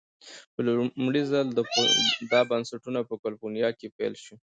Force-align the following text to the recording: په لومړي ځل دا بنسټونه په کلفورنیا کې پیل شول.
په 0.53 0.59
لومړي 0.67 1.21
ځل 1.31 1.47
دا 2.31 2.41
بنسټونه 2.51 2.99
په 3.09 3.15
کلفورنیا 3.23 3.69
کې 3.79 3.93
پیل 3.97 4.13
شول. 4.23 4.39